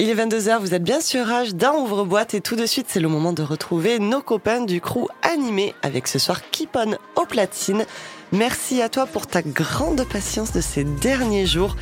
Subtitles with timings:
[0.00, 3.00] Il est 22h, vous êtes bien sur Rage d'un ouvre-boîte et tout de suite c'est
[3.00, 7.26] le moment de retrouver nos copains du crew animé avec ce soir Keep On au
[7.26, 7.84] platine.
[8.30, 11.74] Merci à toi pour ta grande patience de ces derniers jours.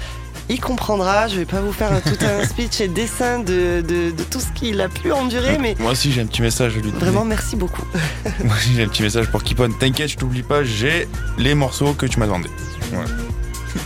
[0.49, 4.23] Il comprendra, je vais pas vous faire tout un speech et dessin de, de, de
[4.31, 6.91] tout ce qu'il a pu endurer, mais Moi aussi j'ai un petit message à lui
[6.93, 7.05] donner.
[7.05, 7.85] vraiment merci beaucoup.
[8.45, 9.69] Moi aussi j'ai un petit message pour Kipon.
[9.79, 11.07] T'inquiète, je t'oublie pas, j'ai
[11.37, 12.49] les morceaux que tu m'as demandé.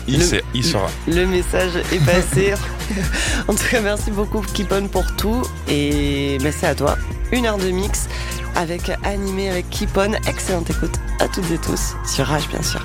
[0.09, 0.89] Il, Le- sait, il saura.
[1.07, 2.55] Le message est passé.
[3.49, 6.97] en tout cas, merci beaucoup Keep On pour tout et merci à toi.
[7.33, 8.09] Une heure de mix
[8.57, 10.13] avec animé avec Keep On.
[10.27, 12.85] Excellente écoute à toutes et tous sur Rage bien sûr.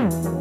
[0.00, 0.39] Mm-hmm.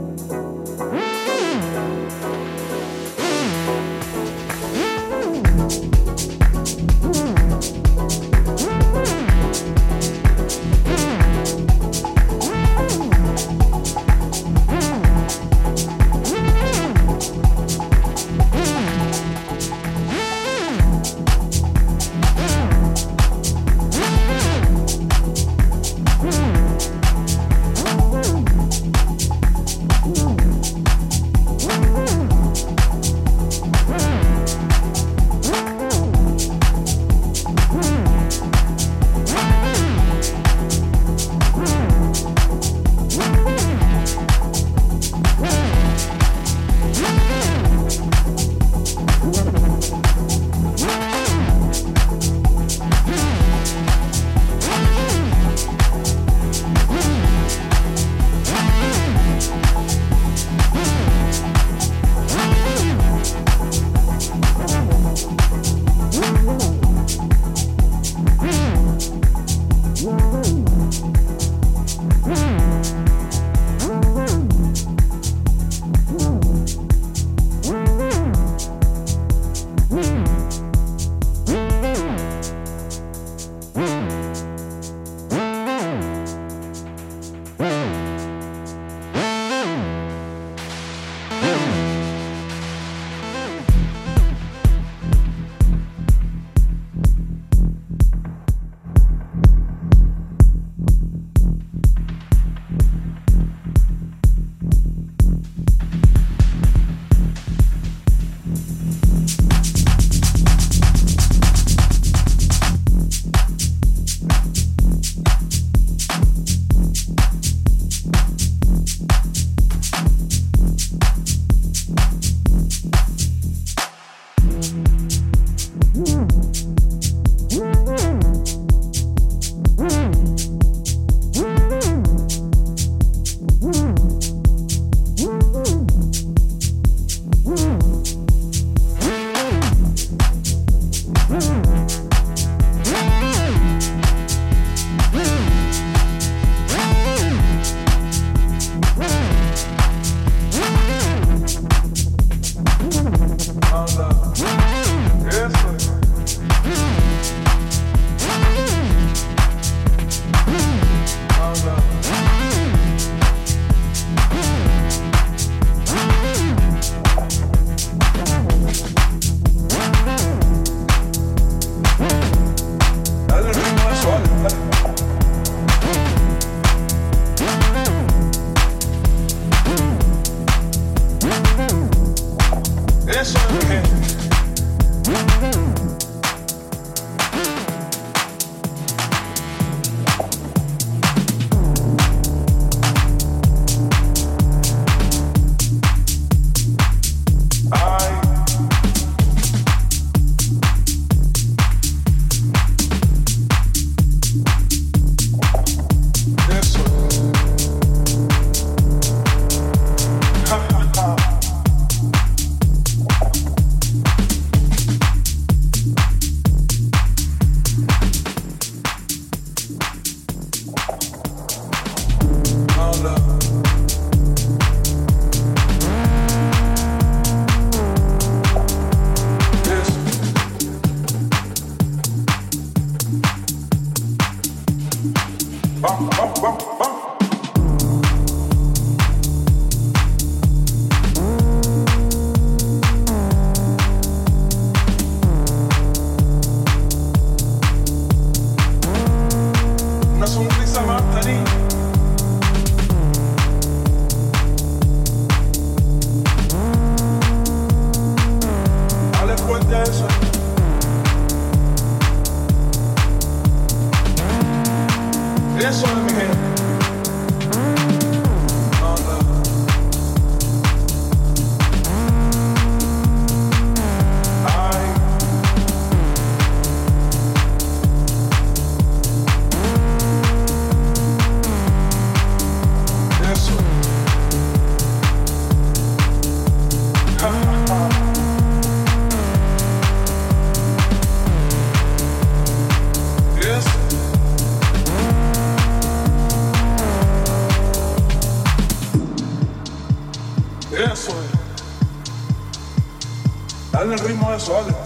[304.49, 304.78] solo.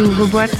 [0.00, 0.06] Rage.
[0.06, 0.59] C'est ouvre-boîte.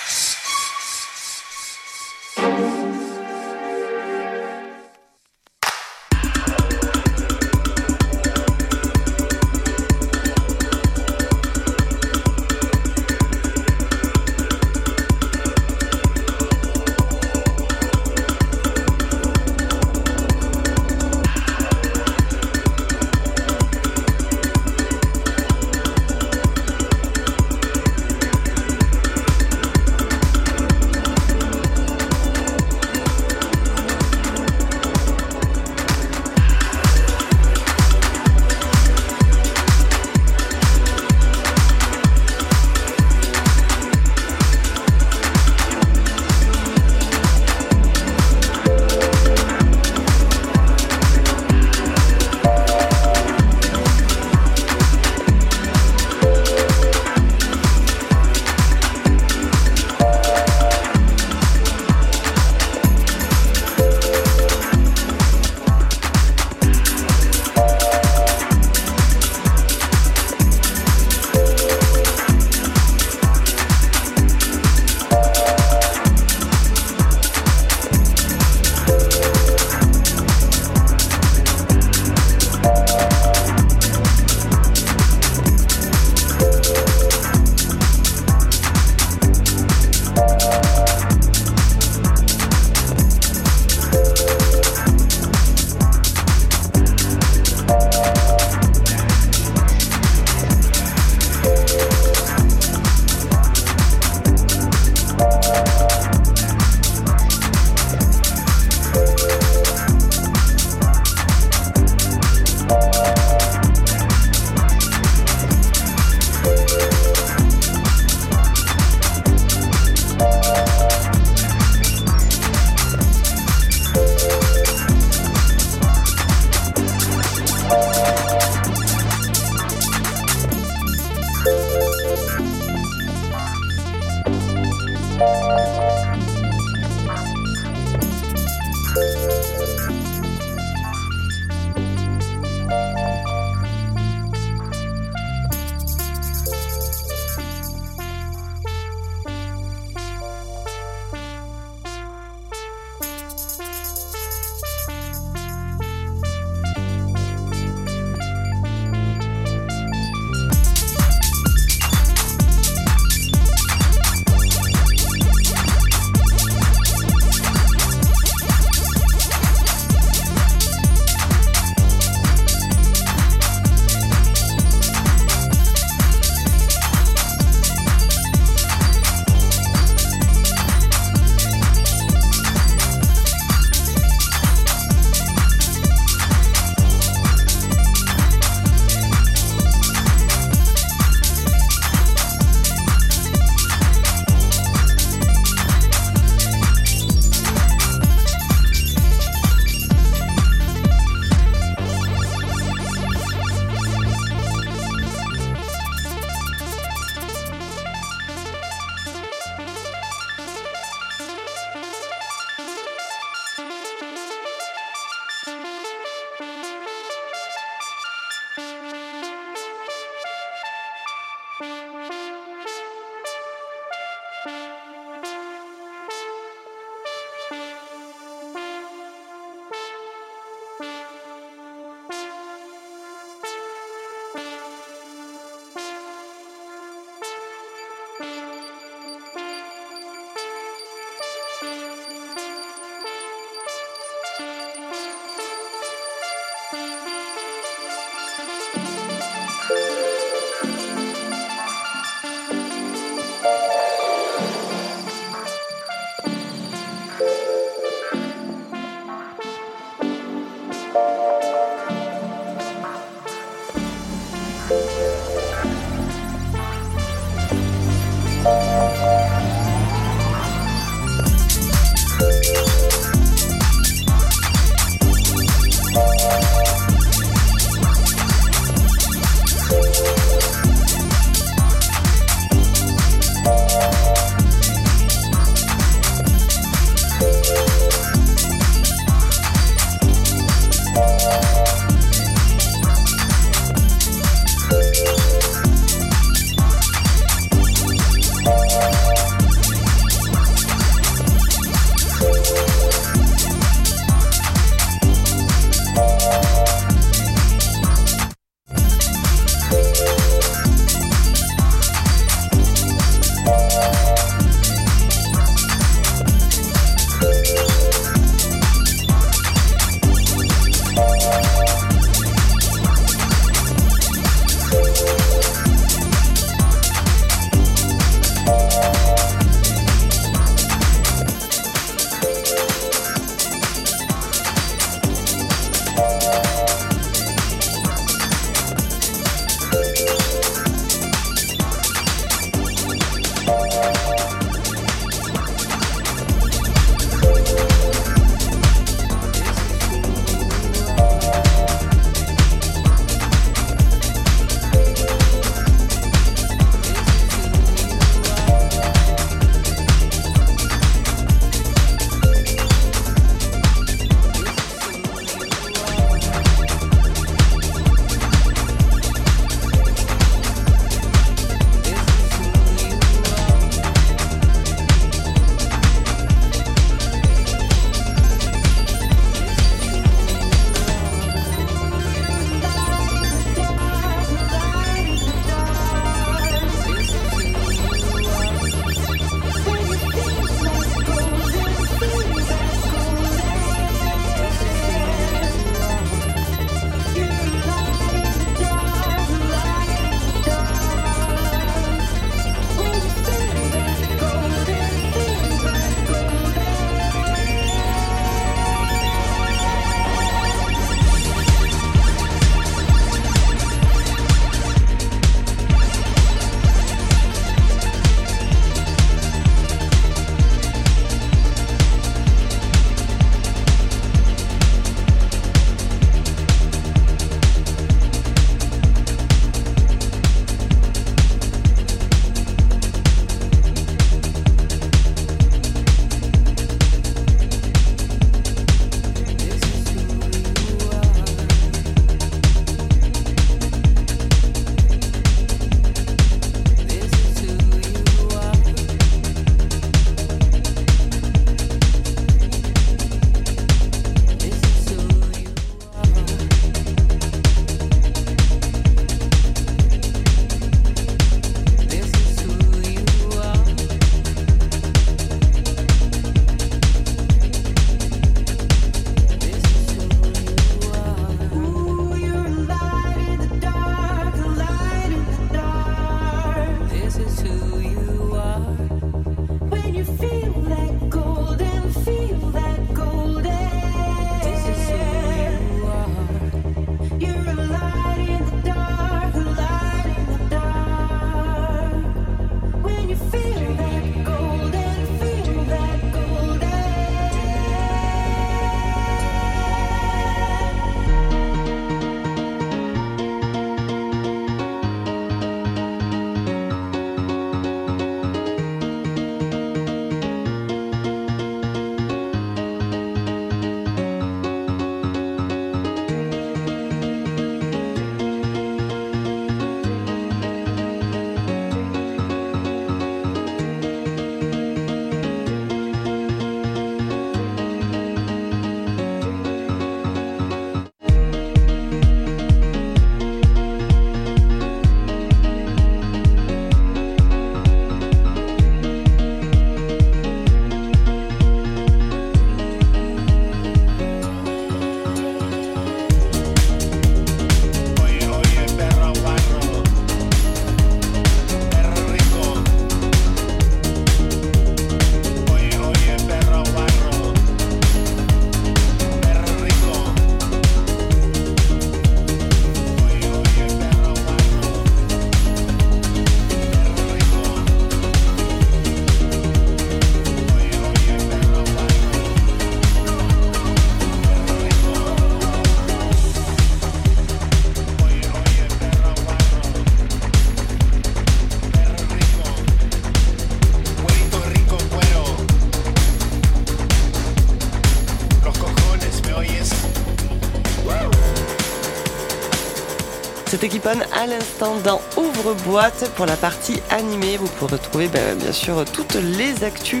[593.50, 597.36] C'était Kipon à l'instant dans Ouvre-boîte pour la partie animée.
[597.36, 600.00] Vous pourrez retrouver ben, bien sûr toutes les actus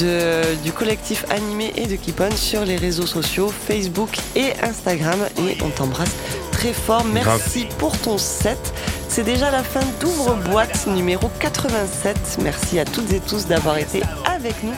[0.00, 5.18] de, du collectif animé et de Kipon sur les réseaux sociaux Facebook et Instagram.
[5.46, 6.16] Et on t'embrasse
[6.52, 7.04] très fort.
[7.04, 8.72] Merci pour ton set.
[9.10, 12.38] C'est déjà la fin d'Ouvre-boîte numéro 87.
[12.42, 14.72] Merci à toutes et tous d'avoir été avec nous.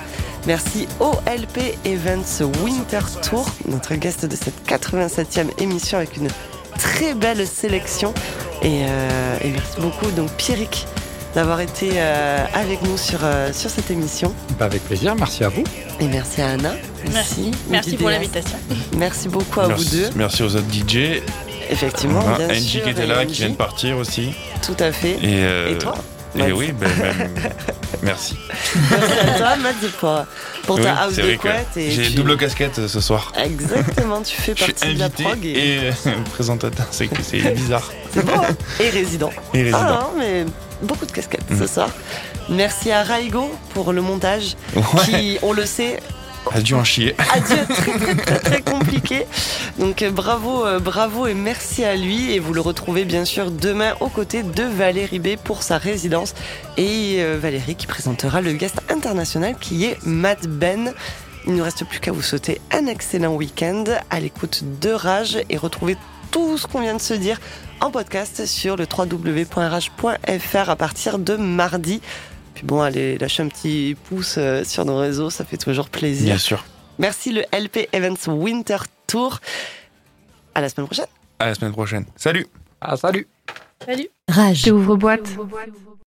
[0.44, 6.28] Merci OLP Events Winter Tour, notre guest de cette 87e émission avec une
[6.78, 8.14] très belle sélection.
[8.62, 10.86] Et, euh, et merci beaucoup, donc Pierrick,
[11.34, 14.34] d'avoir été euh, avec nous sur, euh, sur cette émission.
[14.58, 15.62] Bah avec plaisir, merci à vous.
[16.00, 16.72] Et merci à Anna.
[17.12, 18.58] Merci, merci pour l'invitation.
[18.96, 20.10] Merci beaucoup à merci, vous deux.
[20.16, 21.22] Merci aux autres DJ.
[21.70, 22.82] Effectivement, On a bien Angie sûr.
[22.84, 24.32] qui était là, qui vient de partir aussi.
[24.62, 25.12] Tout à fait.
[25.22, 25.94] Et, euh, Et toi?
[26.34, 27.30] Et Mads oui, ben, même-
[28.02, 28.36] merci.
[28.90, 30.24] Merci à toi, Matt, pour,
[30.64, 31.66] pour Oui, ta house de couette.
[31.76, 33.32] J'ai tu- double casquette euh, ce soir.
[33.42, 35.92] Exactement, tu fais Je suis partie de la prog et, et euh,
[36.34, 36.86] présentateur.
[36.90, 37.06] C'est
[37.54, 37.90] bizarre.
[38.12, 38.32] c'est bon.
[38.42, 38.54] hein.
[38.80, 39.30] et résident.
[39.54, 39.78] Et résident.
[39.80, 40.44] Ah, non, mais
[40.82, 41.58] beaucoup de casquettes Mhm.
[41.60, 41.88] ce soir.
[42.50, 44.82] Merci à Raigo pour le montage, Ouais.
[45.04, 46.00] qui, on le sait,
[46.52, 47.14] A dû en chier.
[47.18, 49.26] a dû être très très très très compliqué.
[49.78, 52.32] Donc euh, bravo, euh, bravo et merci à lui.
[52.32, 56.34] Et vous le retrouvez bien sûr demain aux côtés de Valérie B pour sa résidence.
[56.76, 60.92] Et euh, Valérie qui présentera le guest international qui est Matt Ben.
[61.46, 65.38] Il ne nous reste plus qu'à vous souhaiter un excellent week-end à l'écoute de Rage
[65.48, 65.96] et retrouver
[66.30, 67.40] tout ce qu'on vient de se dire
[67.80, 72.00] en podcast sur le www.rage.fr à partir de mardi.
[72.58, 76.24] Puis bon, allez, lâchez un petit pouce euh, sur nos réseaux, ça fait toujours plaisir.
[76.26, 76.64] Bien sûr.
[76.98, 79.38] Merci le LP Events Winter Tour.
[80.56, 81.06] À la semaine prochaine.
[81.38, 82.04] À la semaine prochaine.
[82.16, 82.48] Salut.
[82.80, 83.28] Ah salut
[83.86, 84.08] Salut.
[84.28, 84.66] Rage.
[84.72, 85.30] Ouvre boîte.